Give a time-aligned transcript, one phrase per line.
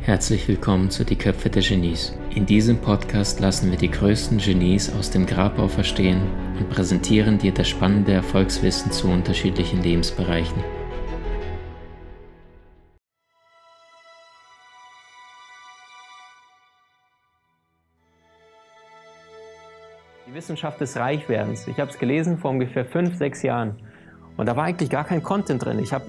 [0.00, 2.18] Herzlich willkommen zu Die Köpfe der Genies.
[2.34, 6.22] In diesem Podcast lassen wir die größten Genies aus dem Grabau verstehen
[6.58, 10.64] und präsentieren dir das spannende Erfolgswissen zu unterschiedlichen Lebensbereichen.
[20.26, 21.68] Die Wissenschaft des Reichwerdens.
[21.68, 23.76] Ich habe es gelesen vor ungefähr fünf, sechs Jahren.
[24.36, 25.78] Und da war eigentlich gar kein Content drin.
[25.78, 26.04] Ich habe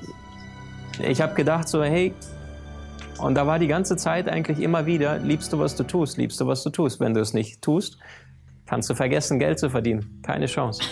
[1.02, 2.14] ich hab gedacht so, hey,
[3.20, 6.40] und da war die ganze Zeit eigentlich immer wieder, liebst du, was du tust, liebst
[6.42, 7.00] du, was du tust.
[7.00, 7.98] Wenn du es nicht tust,
[8.66, 10.20] kannst du vergessen, Geld zu verdienen.
[10.22, 10.84] Keine Chance.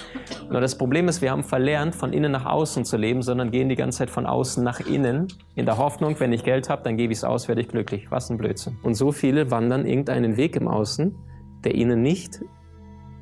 [0.49, 3.67] Nur das Problem ist, wir haben verlernt, von innen nach außen zu leben, sondern gehen
[3.67, 6.97] die ganze Zeit von außen nach innen, in der Hoffnung, wenn ich Geld habe, dann
[6.97, 8.09] gebe ich es aus, werde ich glücklich.
[8.09, 8.77] Was ein Blödsinn.
[8.83, 11.15] Und so viele wandern irgendeinen Weg im Außen,
[11.63, 12.41] der ihnen nicht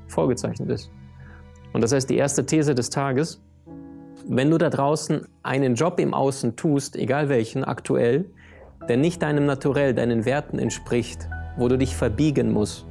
[0.07, 0.91] vorgezeichnet ist.
[1.73, 3.41] Und das heißt, die erste These des Tages,
[4.27, 8.25] wenn du da draußen einen Job im Außen tust, egal welchen, aktuell,
[8.87, 11.27] der nicht deinem Naturell, deinen Werten entspricht,
[11.57, 12.85] wo du dich verbiegen musst,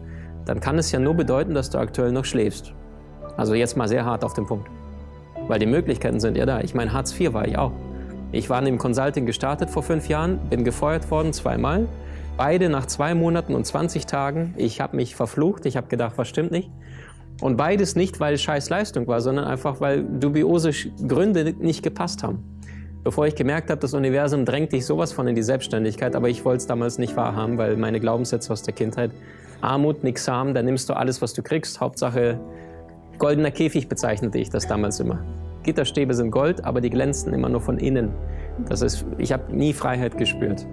[0.44, 2.72] dann kann es ja nur bedeuten, dass du aktuell noch schläfst.
[3.36, 4.68] Also jetzt mal sehr hart auf den Punkt.
[5.48, 6.60] Weil die Möglichkeiten sind ja da.
[6.60, 7.72] Ich meine, Hartz IV war ich auch.
[8.32, 11.88] Ich war im Consulting gestartet vor fünf Jahren, bin gefeuert worden zweimal.
[12.36, 14.54] Beide nach zwei Monaten und 20 Tagen.
[14.56, 16.70] Ich habe mich verflucht, ich habe gedacht, was stimmt nicht.
[17.40, 20.72] Und beides nicht, weil scheiß Leistung war, sondern einfach, weil dubiose
[21.06, 22.44] Gründe nicht gepasst haben
[23.02, 26.44] bevor ich gemerkt habe, das Universum drängt dich sowas von in die Selbstständigkeit, aber ich
[26.44, 29.10] wollte es damals nicht wahrhaben, weil meine Glaubenssätze aus der Kindheit,
[29.60, 32.40] Armut, nix haben, da nimmst du alles, was du kriegst, Hauptsache
[33.18, 35.22] goldener Käfig bezeichnete ich das damals immer.
[35.62, 38.10] Gitterstäbe sind Gold, aber die glänzen immer nur von innen.
[38.68, 40.66] Das ist, ich habe nie Freiheit gespürt.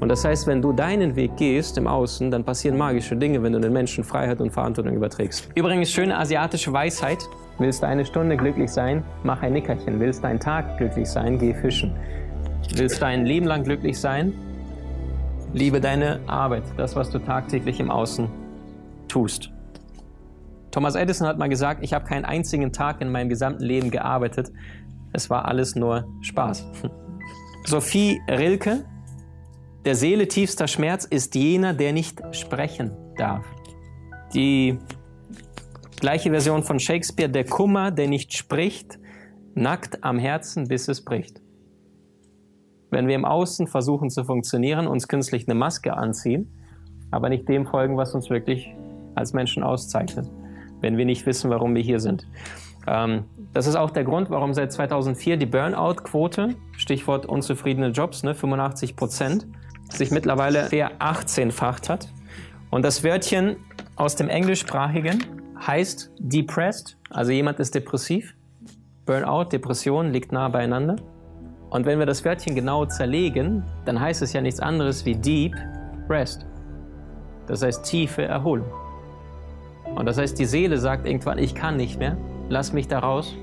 [0.00, 3.52] Und das heißt, wenn du deinen Weg gehst im Außen, dann passieren magische Dinge, wenn
[3.52, 5.48] du den Menschen Freiheit und Verantwortung überträgst.
[5.54, 7.18] Übrigens, schöne asiatische Weisheit.
[7.58, 10.00] Willst du eine Stunde glücklich sein, mach ein Nickerchen.
[10.00, 11.94] Willst du einen Tag glücklich sein, geh fischen.
[12.74, 14.32] Willst du ein Leben lang glücklich sein,
[15.52, 18.28] liebe deine Arbeit, das, was du tagtäglich im Außen
[19.06, 19.50] tust.
[20.72, 24.50] Thomas Edison hat mal gesagt, ich habe keinen einzigen Tag in meinem gesamten Leben gearbeitet.
[25.12, 26.66] Es war alles nur Spaß.
[27.66, 28.84] Sophie Rilke
[29.84, 33.44] der Seele tiefster Schmerz ist jener, der nicht sprechen darf.
[34.34, 34.78] Die
[36.00, 38.98] gleiche Version von Shakespeare, der Kummer, der nicht spricht,
[39.54, 41.40] nackt am Herzen, bis es bricht.
[42.90, 46.50] Wenn wir im Außen versuchen zu funktionieren, uns künstlich eine Maske anziehen,
[47.10, 48.74] aber nicht dem folgen, was uns wirklich
[49.14, 50.30] als Menschen auszeichnet,
[50.80, 52.26] wenn wir nicht wissen, warum wir hier sind.
[52.86, 58.34] Ähm, das ist auch der Grund, warum seit 2004 die Burnout-Quote, Stichwort unzufriedene Jobs, ne,
[58.34, 59.46] 85 Prozent,
[59.90, 62.08] sich mittlerweile ver-18-facht hat.
[62.70, 63.56] Und das Wörtchen
[63.96, 65.24] aus dem Englischsprachigen
[65.66, 68.34] heißt depressed, also jemand ist depressiv.
[69.06, 70.96] Burnout, Depression liegt nah beieinander.
[71.70, 75.54] Und wenn wir das Wörtchen genau zerlegen, dann heißt es ja nichts anderes wie deep
[76.08, 76.46] rest.
[77.46, 78.66] Das heißt tiefe Erholung.
[79.94, 82.16] Und das heißt, die Seele sagt irgendwann, ich kann nicht mehr,
[82.48, 83.34] lass mich da raus.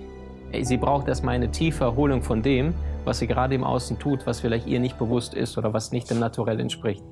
[0.61, 2.73] Sie braucht erstmal eine tiefe Erholung von dem,
[3.05, 6.09] was sie gerade im Außen tut, was vielleicht ihr nicht bewusst ist oder was nicht
[6.09, 7.03] dem Naturell entspricht.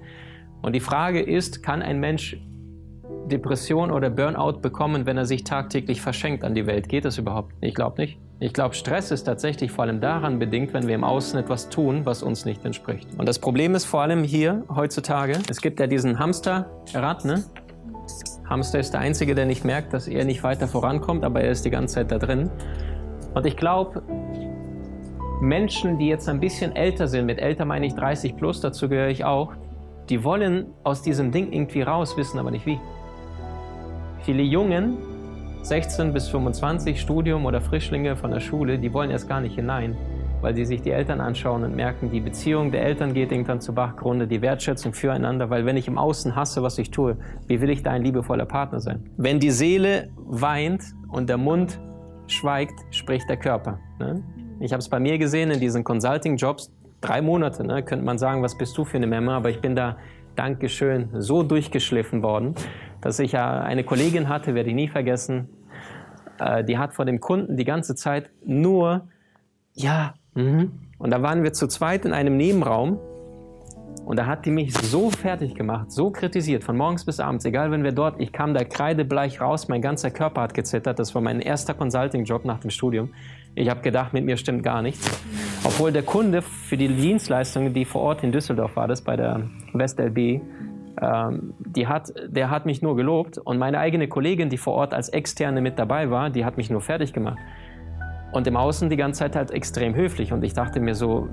[0.61, 2.37] Und die Frage ist, kann ein Mensch
[3.29, 6.89] Depression oder Burnout bekommen, wenn er sich tagtäglich verschenkt an die Welt?
[6.89, 7.53] Geht das überhaupt?
[7.61, 8.19] Ich glaube nicht.
[8.41, 12.05] Ich glaube, Stress ist tatsächlich vor allem daran bedingt, wenn wir im Außen etwas tun,
[12.05, 13.07] was uns nicht entspricht.
[13.17, 17.43] Und das Problem ist vor allem hier heutzutage, es gibt ja diesen Hamsterrad, ne?
[18.49, 21.65] Hamster ist der Einzige, der nicht merkt, dass er nicht weiter vorankommt, aber er ist
[21.65, 22.49] die ganze Zeit da drin.
[23.35, 24.01] Und ich glaube,
[25.41, 29.07] Menschen, die jetzt ein bisschen älter sind, mit älter meine ich 30 plus, dazu gehöre
[29.07, 29.53] ich auch,
[30.09, 32.79] die wollen aus diesem Ding irgendwie raus, wissen aber nicht wie.
[34.23, 34.97] Viele Jungen,
[35.61, 39.95] 16 bis 25, Studium oder Frischlinge von der Schule, die wollen erst gar nicht hinein,
[40.41, 43.73] weil sie sich die Eltern anschauen und merken, die Beziehung der Eltern geht irgendwann zu
[43.73, 47.17] Bachgrunde, die Wertschätzung füreinander, weil wenn ich im Außen hasse, was ich tue,
[47.47, 49.09] wie will ich da ein liebevoller Partner sein?
[49.15, 51.79] Wenn die Seele weint und der Mund
[52.27, 53.79] schweigt, spricht der Körper.
[53.99, 54.21] Ne?
[54.61, 58.43] Ich habe es bei mir gesehen in diesen Consulting-Jobs, drei Monate, ne, könnte man sagen,
[58.43, 59.97] was bist du für eine Memme, aber ich bin da,
[60.35, 62.55] Dankeschön, so durchgeschliffen worden,
[63.01, 65.49] dass ich ja eine Kollegin hatte, werde ich nie vergessen,
[66.39, 69.07] äh, die hat vor dem Kunden die ganze Zeit nur,
[69.73, 70.67] ja, mh.
[70.97, 72.99] und da waren wir zu zweit in einem Nebenraum.
[74.05, 77.69] Und da hat die mich so fertig gemacht, so kritisiert, von morgens bis abends, egal
[77.69, 81.21] wenn wir dort, ich kam da kreidebleich raus, mein ganzer Körper hat gezittert, das war
[81.21, 83.09] mein erster Consulting-Job nach dem Studium.
[83.55, 85.09] Ich habe gedacht, mit mir stimmt gar nichts.
[85.63, 89.41] Obwohl der Kunde für die Dienstleistungen, die vor Ort in Düsseldorf war, das bei der
[89.73, 90.41] WestLB,
[91.01, 94.93] ähm, die hat, der hat mich nur gelobt und meine eigene Kollegin, die vor Ort
[94.93, 97.37] als Externe mit dabei war, die hat mich nur fertig gemacht.
[98.31, 100.31] Und im Außen die ganze Zeit halt extrem höflich.
[100.31, 101.27] Und ich dachte mir so,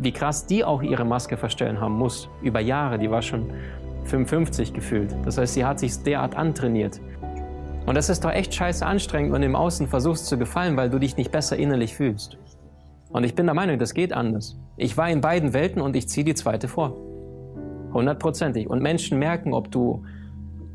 [0.00, 2.28] wie krass die auch ihre Maske verstellen haben muss.
[2.42, 3.50] Über Jahre, die war schon
[4.04, 5.14] 55 gefühlt.
[5.24, 7.00] Das heißt, sie hat sich derart antrainiert.
[7.92, 10.88] Und das ist doch echt scheiße anstrengend, wenn du im Außen versuchst zu gefallen, weil
[10.88, 12.38] du dich nicht besser innerlich fühlst.
[13.10, 14.58] Und ich bin der Meinung, das geht anders.
[14.78, 16.96] Ich war in beiden Welten und ich ziehe die zweite vor.
[17.92, 18.66] Hundertprozentig.
[18.66, 20.06] Und Menschen merken, ob du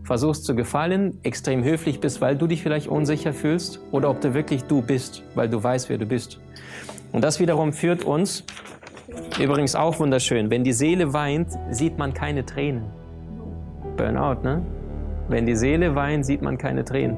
[0.03, 4.35] versuchst zu gefallen, extrem höflich bist, weil du dich vielleicht unsicher fühlst, oder ob du
[4.35, 6.39] wirklich du bist, weil du weißt, wer du bist.
[7.13, 8.43] Und das wiederum führt uns,
[9.39, 12.83] übrigens auch wunderschön, wenn die Seele weint, sieht man keine Tränen.
[13.97, 14.63] Burnout, ne?
[15.29, 17.17] Wenn die Seele weint, sieht man keine Tränen.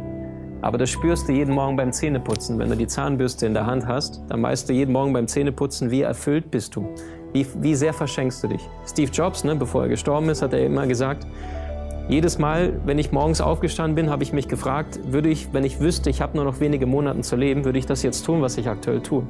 [0.61, 2.59] Aber das spürst du jeden Morgen beim Zähneputzen.
[2.59, 5.89] Wenn du die Zahnbürste in der Hand hast, dann weißt du jeden Morgen beim Zähneputzen,
[5.89, 6.89] wie erfüllt bist du.
[7.31, 8.67] Wie, wie sehr verschenkst du dich.
[8.85, 11.27] Steve Jobs, ne, bevor er gestorben ist, hat er immer gesagt,
[12.09, 15.79] jedes Mal, wenn ich morgens aufgestanden bin, habe ich mich gefragt, würde ich, wenn ich
[15.79, 18.57] wüsste, ich habe nur noch wenige Monate zu leben, würde ich das jetzt tun, was
[18.57, 19.27] ich aktuell tue?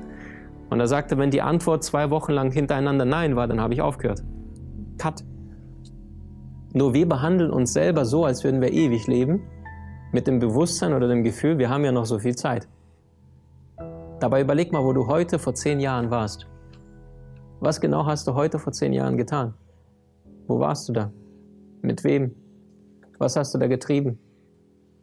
[0.69, 3.81] Und er sagte, wenn die Antwort zwei Wochen lang hintereinander Nein war, dann habe ich
[3.81, 4.23] aufgehört.
[4.97, 5.23] Cut.
[6.73, 9.41] Nur wir behandeln uns selber so, als würden wir ewig leben,
[10.11, 12.67] mit dem Bewusstsein oder dem Gefühl, wir haben ja noch so viel Zeit.
[14.19, 16.47] Dabei überleg mal, wo du heute vor zehn Jahren warst.
[17.59, 19.53] Was genau hast du heute vor zehn Jahren getan?
[20.47, 21.11] Wo warst du da?
[21.81, 22.35] Mit wem?
[23.17, 24.19] Was hast du da getrieben?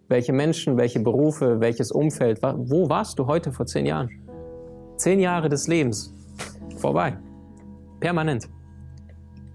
[0.09, 2.43] Welche Menschen, welche Berufe, welches Umfeld?
[2.43, 4.11] Wo warst du heute vor zehn Jahren?
[4.97, 6.15] Zehn Jahre des Lebens.
[6.77, 7.17] Vorbei.
[8.01, 8.49] Permanent.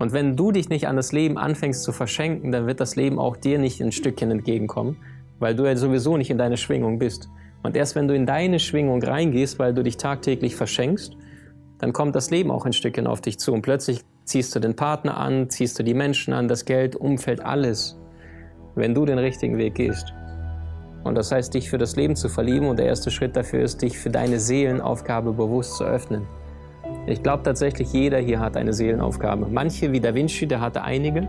[0.02, 3.20] Und wenn du dich nicht an das Leben anfängst zu verschenken, dann wird das Leben
[3.20, 4.98] auch dir nicht ein Stückchen entgegenkommen,
[5.38, 7.30] weil du ja sowieso nicht in deine Schwingung bist.
[7.62, 11.16] Und erst wenn du in deine Schwingung reingehst, weil du dich tagtäglich verschenkst,
[11.78, 13.54] dann kommt das Leben auch ein Stückchen auf dich zu.
[13.54, 17.40] Und plötzlich ziehst du den Partner an, ziehst du die Menschen an, das Geld, Umfeld,
[17.40, 17.96] alles
[18.74, 20.14] wenn du den richtigen Weg gehst.
[21.04, 23.84] Und das heißt, dich für das Leben zu verlieben und der erste Schritt dafür ist,
[23.84, 26.26] dich für deine Seelenaufgabe bewusst zu öffnen.
[27.08, 29.48] Ich glaube tatsächlich, jeder hier hat eine Seelenaufgabe.
[29.50, 31.28] Manche, wie Da Vinci, der hatte einige.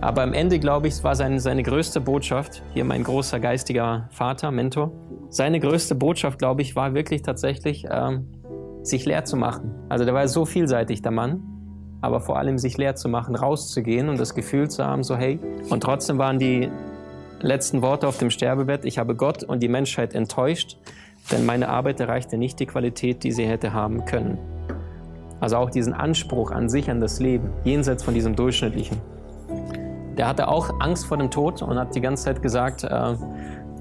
[0.00, 4.50] Aber am Ende, glaube ich, war seine, seine größte Botschaft, hier mein großer geistiger Vater,
[4.50, 4.92] Mentor,
[5.28, 8.26] seine größte Botschaft, glaube ich, war wirklich tatsächlich, ähm,
[8.82, 9.74] sich leer zu machen.
[9.88, 11.42] Also der war so vielseitig, der Mann
[12.00, 15.38] aber vor allem sich leer zu machen, rauszugehen und das Gefühl zu haben, so hey.
[15.68, 16.70] Und trotzdem waren die
[17.40, 20.76] letzten Worte auf dem Sterbebett, ich habe Gott und die Menschheit enttäuscht,
[21.32, 24.38] denn meine Arbeit erreichte nicht die Qualität, die sie hätte haben können.
[25.40, 28.98] Also auch diesen Anspruch an sich, an das Leben, jenseits von diesem Durchschnittlichen.
[30.16, 33.14] Der hatte auch Angst vor dem Tod und hat die ganze Zeit gesagt, äh,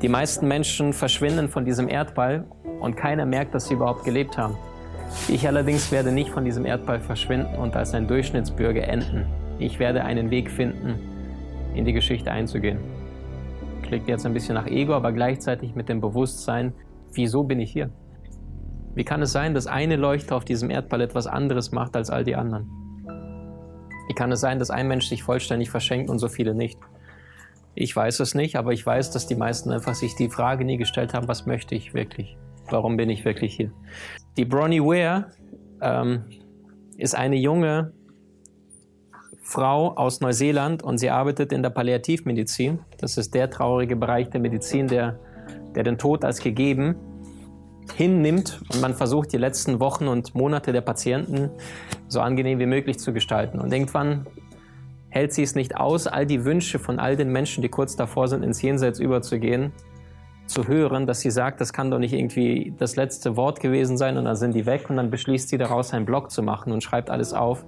[0.01, 2.45] die meisten Menschen verschwinden von diesem Erdball
[2.79, 4.55] und keiner merkt, dass sie überhaupt gelebt haben.
[5.27, 9.25] Ich allerdings werde nicht von diesem Erdball verschwinden und als ein Durchschnittsbürger enden.
[9.57, 10.99] Ich werde einen Weg finden,
[11.73, 12.77] in die Geschichte einzugehen.
[13.81, 16.73] Klingt jetzt ein bisschen nach Ego, aber gleichzeitig mit dem Bewusstsein,
[17.13, 17.89] wieso bin ich hier?
[18.97, 22.23] Wie kann es sein, dass eine Leuchte auf diesem Erdball etwas anderes macht als all
[22.23, 22.67] die anderen?
[24.07, 26.79] Wie kann es sein, dass ein Mensch sich vollständig verschenkt und so viele nicht?
[27.75, 30.77] Ich weiß es nicht, aber ich weiß, dass die meisten einfach sich die Frage nie
[30.77, 32.37] gestellt haben, was möchte ich wirklich?
[32.71, 33.71] Warum bin ich wirklich hier?
[34.35, 35.27] Die Bronnie Ware
[35.79, 36.23] ähm,
[36.97, 37.93] ist eine junge
[39.43, 42.79] Frau aus Neuseeland und sie arbeitet in der Palliativmedizin.
[42.97, 45.19] Das ist der traurige Bereich der Medizin, der,
[45.75, 46.95] der den Tod als gegeben
[47.95, 51.49] hinnimmt und man versucht, die letzten Wochen und Monate der Patienten
[52.07, 53.59] so angenehm wie möglich zu gestalten.
[53.59, 54.27] Und irgendwann
[55.09, 58.27] hält sie es nicht aus, all die Wünsche von all den Menschen, die kurz davor
[58.27, 59.71] sind, ins Jenseits überzugehen,
[60.45, 64.17] zu hören, dass sie sagt, das kann doch nicht irgendwie das letzte Wort gewesen sein
[64.17, 66.81] und dann sind die weg und dann beschließt sie daraus einen Blog zu machen und
[66.81, 67.65] schreibt alles auf,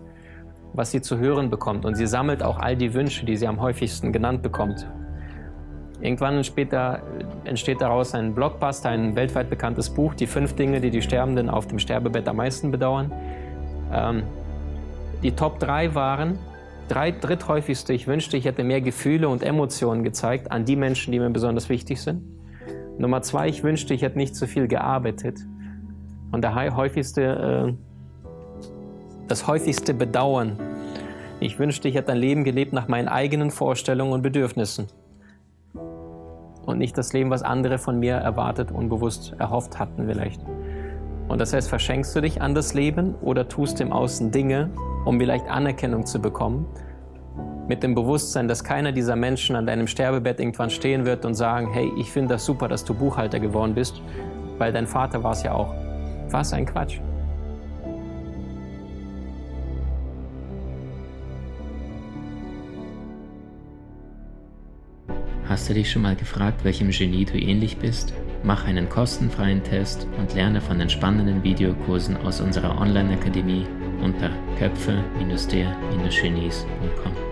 [0.73, 3.59] was sie zu hören bekommt und sie sammelt auch all die Wünsche, die sie am
[3.61, 4.87] häufigsten genannt bekommt.
[6.01, 7.01] Irgendwann später
[7.43, 11.67] entsteht daraus ein Blockbuster, ein weltweit bekanntes Buch, die fünf Dinge, die die Sterbenden auf
[11.67, 13.11] dem Sterbebett am meisten bedauern.
[13.93, 14.23] Ähm,
[15.23, 16.39] die Top 3 waren,
[16.87, 21.19] drei dritthäufigste, ich wünschte, ich hätte mehr Gefühle und Emotionen gezeigt an die Menschen, die
[21.19, 22.23] mir besonders wichtig sind.
[22.97, 25.39] Nummer zwei, ich wünschte, ich hätte nicht so viel gearbeitet.
[26.31, 27.23] Und der häufigste,
[27.69, 27.73] äh,
[29.27, 30.59] das häufigste Bedauern.
[31.39, 34.87] Ich wünschte, ich hätte ein Leben gelebt nach meinen eigenen Vorstellungen und Bedürfnissen.
[36.69, 40.39] Und nicht das Leben, was andere von mir erwartet, unbewusst erhofft hatten vielleicht.
[41.27, 44.69] Und das heißt, verschenkst du dich an das Leben oder tust im Außen Dinge,
[45.03, 46.67] um vielleicht Anerkennung zu bekommen,
[47.67, 51.71] mit dem Bewusstsein, dass keiner dieser Menschen an deinem Sterbebett irgendwann stehen wird und sagen,
[51.73, 53.99] hey, ich finde das super, dass du Buchhalter geworden bist,
[54.59, 55.73] weil dein Vater war es ja auch.
[56.29, 56.99] Was ein Quatsch.
[65.69, 68.11] Hast du dich schon mal gefragt, welchem Genie du ähnlich bist?
[68.43, 73.67] Mach einen kostenfreien Test und lerne von den spannenden Videokursen aus unserer Online-Akademie
[74.01, 77.28] unter köpfe-der-genies.com.